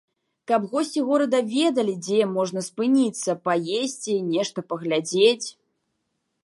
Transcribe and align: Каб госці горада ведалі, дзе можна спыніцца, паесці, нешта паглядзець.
Каб 0.51 0.61
госці 0.69 1.03
горада 1.09 1.41
ведалі, 1.51 1.93
дзе 2.05 2.21
можна 2.37 2.59
спыніцца, 2.69 3.37
паесці, 3.47 4.15
нешта 4.33 4.59
паглядзець. 4.73 5.47